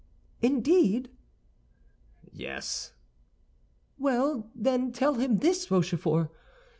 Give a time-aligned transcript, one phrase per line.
[0.41, 1.11] "Indeed!"
[2.33, 2.93] "Yes."
[3.99, 6.31] "Well, then, tell him this, Rochefort.